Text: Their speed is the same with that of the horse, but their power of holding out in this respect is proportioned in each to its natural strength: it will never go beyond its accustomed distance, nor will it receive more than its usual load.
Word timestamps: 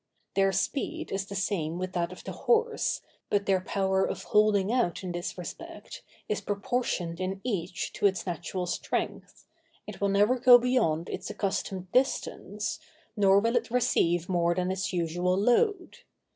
Their 0.33 0.51
speed 0.51 1.11
is 1.11 1.27
the 1.27 1.35
same 1.35 1.77
with 1.77 1.93
that 1.93 2.11
of 2.11 2.23
the 2.23 2.31
horse, 2.31 3.01
but 3.29 3.45
their 3.45 3.61
power 3.61 4.03
of 4.03 4.23
holding 4.23 4.71
out 4.73 5.03
in 5.03 5.11
this 5.11 5.37
respect 5.37 6.01
is 6.27 6.41
proportioned 6.41 7.19
in 7.19 7.39
each 7.43 7.93
to 7.93 8.07
its 8.07 8.25
natural 8.25 8.65
strength: 8.65 9.45
it 9.85 10.01
will 10.01 10.09
never 10.09 10.39
go 10.39 10.57
beyond 10.57 11.07
its 11.07 11.29
accustomed 11.29 11.91
distance, 11.91 12.79
nor 13.15 13.39
will 13.39 13.55
it 13.55 13.69
receive 13.69 14.27
more 14.27 14.55
than 14.55 14.71
its 14.71 14.91
usual 14.91 15.37
load. 15.37 15.97